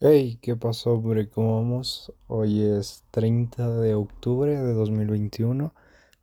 Hey, 0.00 0.38
¿qué 0.40 0.54
pasó, 0.54 0.92
hombre? 0.92 1.28
¿Cómo 1.28 1.56
vamos? 1.56 2.12
Hoy 2.28 2.62
es 2.62 3.02
30 3.10 3.68
de 3.80 3.94
octubre 3.94 4.56
de 4.56 4.72
2021, 4.72 5.74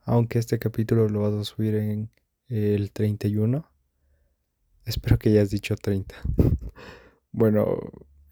aunque 0.06 0.40
este 0.40 0.60
capítulo 0.60 1.10
lo 1.10 1.20
vas 1.24 1.34
a 1.34 1.44
subir 1.44 1.76
en 1.76 2.10
el 2.48 2.94
31. 2.94 3.70
Espero 4.86 5.20
que 5.20 5.30
hayas 5.30 5.50
dicho 5.50 5.76
30. 5.76 6.16
Bueno, 7.34 7.80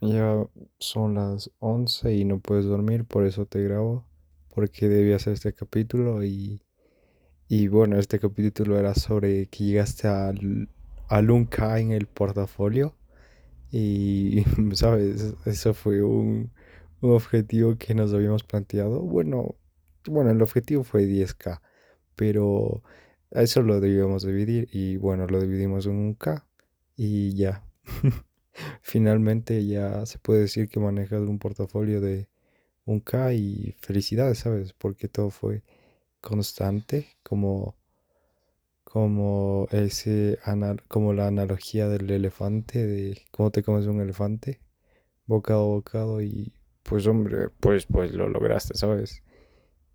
ya 0.00 0.46
son 0.78 1.16
las 1.16 1.50
11 1.58 2.14
y 2.14 2.24
no 2.24 2.40
puedes 2.40 2.64
dormir, 2.64 3.04
por 3.04 3.26
eso 3.26 3.44
te 3.44 3.62
grabo, 3.62 4.06
porque 4.54 4.88
debía 4.88 5.16
hacer 5.16 5.34
este 5.34 5.52
capítulo 5.52 6.24
y, 6.24 6.62
y 7.48 7.68
bueno, 7.68 7.98
este 7.98 8.18
capítulo 8.18 8.78
era 8.78 8.94
sobre 8.94 9.48
que 9.48 9.64
llegaste 9.64 10.08
al, 10.08 10.70
al 11.08 11.28
1K 11.28 11.82
en 11.82 11.92
el 11.92 12.06
portafolio 12.06 12.94
y, 13.74 14.44
¿sabes? 14.74 15.34
Eso 15.46 15.74
fue 15.74 16.02
un, 16.02 16.52
objetivo 17.00 17.76
que 17.76 17.94
nos 17.94 18.14
habíamos 18.14 18.44
planteado. 18.44 19.00
Bueno, 19.00 19.56
bueno, 20.06 20.30
el 20.30 20.40
objetivo 20.42 20.84
fue 20.84 21.06
10K, 21.06 21.60
pero 22.16 22.82
eso 23.32 23.62
lo 23.62 23.80
debíamos 23.80 24.24
dividir 24.24 24.68
y 24.72 24.96
bueno, 24.96 25.26
lo 25.26 25.40
dividimos 25.40 25.86
en 25.86 25.92
un 25.96 26.14
K 26.14 26.46
y 26.96 27.34
ya. 27.34 27.64
Finalmente 28.82 29.66
ya 29.66 30.06
se 30.06 30.18
puede 30.18 30.42
decir 30.42 30.68
que 30.68 30.80
manejas 30.80 31.22
un 31.22 31.38
portafolio 31.40 32.00
de 32.00 32.28
un 32.86 33.00
K 33.00 33.34
y 33.34 33.74
felicidades, 33.80 34.38
¿sabes? 34.38 34.72
Porque 34.72 35.08
todo 35.08 35.30
fue 35.30 35.64
constante, 36.20 37.08
como, 37.24 37.76
como 38.94 39.66
ese, 39.72 40.38
como 40.86 41.14
la 41.14 41.26
analogía 41.26 41.88
del 41.88 42.08
elefante, 42.10 42.86
de 42.86 43.22
cómo 43.32 43.50
te 43.50 43.64
comes 43.64 43.86
un 43.86 44.00
elefante 44.00 44.60
bocado 45.26 45.62
a 45.62 45.66
bocado 45.66 46.22
y 46.22 46.54
pues 46.84 47.04
hombre, 47.08 47.48
pues 47.58 47.86
pues 47.86 48.12
lo 48.12 48.28
lograste, 48.28 48.74
¿sabes? 48.76 49.24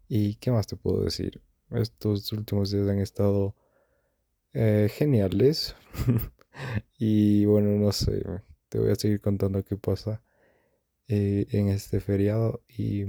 ¿Y 0.09 0.35
qué 0.35 0.51
más 0.51 0.67
te 0.67 0.75
puedo 0.75 1.01
decir? 1.05 1.41
Estos 1.71 2.29
últimos 2.33 2.71
días 2.71 2.89
han 2.89 2.99
estado 2.99 3.55
eh, 4.51 4.89
geniales 4.91 5.77
y 6.97 7.45
bueno, 7.45 7.69
no 7.77 7.93
sé, 7.93 8.21
te 8.67 8.79
voy 8.79 8.91
a 8.91 8.95
seguir 8.95 9.21
contando 9.21 9.63
qué 9.63 9.77
pasa 9.77 10.21
eh, 11.07 11.47
en 11.51 11.69
este 11.69 12.01
feriado 12.01 12.63
y 12.67 13.05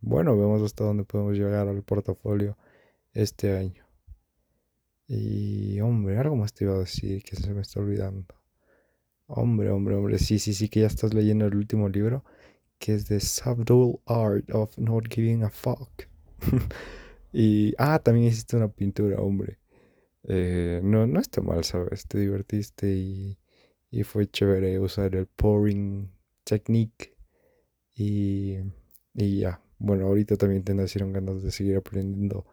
bueno, 0.00 0.38
vemos 0.38 0.62
hasta 0.62 0.84
dónde 0.84 1.02
podemos 1.02 1.36
llegar 1.36 1.66
al 1.66 1.82
portafolio 1.82 2.56
este 3.12 3.56
año. 3.56 3.83
Y 5.06 5.80
hombre, 5.80 6.18
algo 6.18 6.36
más 6.36 6.52
te 6.54 6.64
iba 6.64 6.74
a 6.74 6.78
decir 6.80 7.22
que 7.22 7.36
se 7.36 7.52
me 7.54 7.62
está 7.62 7.80
olvidando. 7.80 8.34
Hombre, 9.26 9.70
hombre, 9.70 9.94
hombre, 9.96 10.18
sí, 10.18 10.38
sí, 10.38 10.54
sí 10.54 10.68
que 10.68 10.80
ya 10.80 10.86
estás 10.86 11.14
leyendo 11.14 11.46
el 11.46 11.56
último 11.56 11.88
libro. 11.88 12.24
que 12.78 12.94
es 12.94 13.06
The 13.06 13.20
Subtle 13.20 14.00
Art 14.06 14.50
of 14.52 14.78
Not 14.78 15.08
Giving 15.12 15.44
a 15.44 15.50
Fuck. 15.50 16.08
y, 17.32 17.74
ah, 17.78 17.98
también 18.00 18.28
hiciste 18.28 18.56
una 18.56 18.68
pintura, 18.68 19.18
hombre. 19.20 19.58
Eh, 20.24 20.80
no, 20.84 21.06
no 21.06 21.20
está 21.20 21.42
mal, 21.42 21.64
¿sabes? 21.64 22.06
Te 22.08 22.18
divertiste 22.18 22.88
y, 22.94 23.38
y 23.90 24.04
fue 24.04 24.28
chévere 24.30 24.78
usar 24.80 25.14
el 25.16 25.26
pouring 25.26 26.10
technique. 26.44 27.14
Y, 27.96 28.58
y 29.14 29.40
ya, 29.40 29.62
bueno, 29.78 30.06
ahorita 30.06 30.36
también 30.36 30.64
te 30.64 30.74
nacieron 30.74 31.12
ganas 31.12 31.42
de 31.42 31.50
seguir 31.50 31.76
aprendiendo 31.76 32.46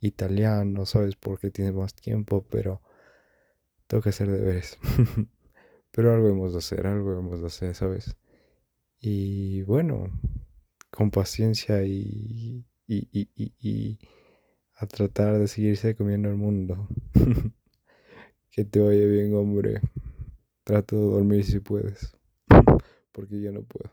italiano, 0.00 0.86
¿sabes? 0.86 1.16
Porque 1.16 1.50
tienes 1.50 1.74
más 1.74 1.94
tiempo, 1.94 2.46
pero 2.50 2.82
tengo 3.86 4.02
que 4.02 4.10
hacer 4.10 4.30
deberes. 4.30 4.78
pero 5.90 6.14
algo 6.14 6.28
hemos 6.28 6.52
de 6.52 6.58
hacer, 6.58 6.86
algo 6.86 7.18
hemos 7.18 7.40
de 7.40 7.46
hacer, 7.46 7.74
¿sabes? 7.74 8.16
Y 9.00 9.62
bueno, 9.62 10.10
con 10.90 11.10
paciencia 11.10 11.84
y, 11.84 12.64
y, 12.86 13.08
y, 13.12 13.52
y, 13.60 13.98
a 14.74 14.86
tratar 14.86 15.38
de 15.38 15.48
seguirse 15.48 15.94
comiendo 15.94 16.28
el 16.28 16.36
mundo. 16.36 16.88
que 18.50 18.64
te 18.64 18.80
vaya 18.80 19.06
bien, 19.06 19.34
hombre. 19.34 19.80
Trato 20.64 20.96
de 20.96 21.02
dormir 21.02 21.44
si 21.44 21.60
puedes, 21.60 22.16
porque 23.12 23.40
yo 23.40 23.52
no 23.52 23.62
puedo. 23.62 23.90